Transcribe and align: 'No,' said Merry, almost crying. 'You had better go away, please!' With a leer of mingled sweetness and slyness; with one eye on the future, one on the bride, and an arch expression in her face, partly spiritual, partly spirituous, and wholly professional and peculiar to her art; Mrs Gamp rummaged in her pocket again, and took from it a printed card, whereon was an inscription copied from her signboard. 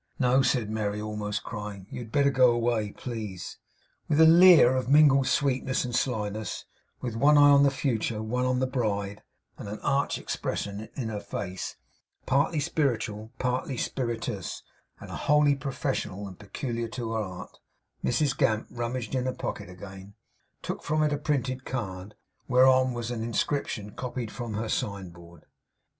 'No,' 0.17 0.41
said 0.41 0.71
Merry, 0.71 0.99
almost 0.99 1.43
crying. 1.43 1.85
'You 1.91 1.99
had 1.99 2.11
better 2.11 2.31
go 2.31 2.49
away, 2.49 2.91
please!' 2.91 3.59
With 4.09 4.19
a 4.19 4.25
leer 4.25 4.75
of 4.75 4.89
mingled 4.89 5.27
sweetness 5.27 5.85
and 5.85 5.95
slyness; 5.95 6.65
with 7.01 7.15
one 7.15 7.37
eye 7.37 7.51
on 7.51 7.61
the 7.61 7.69
future, 7.69 8.19
one 8.23 8.43
on 8.43 8.57
the 8.57 8.65
bride, 8.65 9.21
and 9.59 9.69
an 9.69 9.77
arch 9.81 10.17
expression 10.17 10.89
in 10.95 11.09
her 11.09 11.19
face, 11.19 11.75
partly 12.25 12.59
spiritual, 12.59 13.31
partly 13.37 13.77
spirituous, 13.77 14.63
and 14.99 15.11
wholly 15.11 15.53
professional 15.53 16.27
and 16.27 16.39
peculiar 16.39 16.87
to 16.87 17.11
her 17.13 17.21
art; 17.21 17.59
Mrs 18.03 18.35
Gamp 18.35 18.65
rummaged 18.71 19.13
in 19.13 19.25
her 19.25 19.33
pocket 19.35 19.69
again, 19.69 19.99
and 19.99 20.13
took 20.63 20.81
from 20.81 21.03
it 21.03 21.13
a 21.13 21.17
printed 21.19 21.63
card, 21.63 22.15
whereon 22.47 22.95
was 22.95 23.11
an 23.11 23.21
inscription 23.21 23.91
copied 23.91 24.31
from 24.31 24.55
her 24.55 24.67
signboard. 24.67 25.45